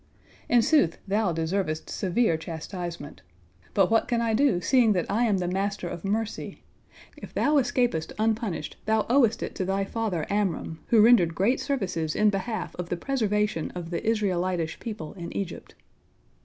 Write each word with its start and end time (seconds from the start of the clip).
In 0.49 0.63
sooth, 0.63 0.97
thou 1.07 1.31
deservest 1.31 1.87
severe 1.87 2.35
chastisement. 2.35 3.21
But 3.75 3.91
what 3.91 4.07
can 4.07 4.19
I 4.19 4.33
do, 4.33 4.59
seeing 4.59 4.93
that 4.93 5.05
I 5.11 5.25
am 5.25 5.37
the 5.37 5.47
Master 5.47 5.87
of 5.87 6.03
mercy? 6.03 6.63
If 7.17 7.35
thou 7.35 7.57
escapest 7.59 8.11
unpunished, 8.17 8.77
thou 8.85 9.05
owest 9.11 9.43
it 9.43 9.53
to 9.53 9.63
thy 9.63 9.85
father 9.85 10.25
Amram, 10.27 10.79
who 10.87 11.03
rendered 11.03 11.35
great 11.35 11.59
services 11.59 12.15
in 12.15 12.31
behalf 12.31 12.75
of 12.77 12.89
the 12.89 12.97
preservation 12.97 13.69
of 13.75 13.91
the 13.91 14.03
Israelitish 14.03 14.79
people 14.79 15.13
in 15.13 15.31
Egypt." 15.37 15.75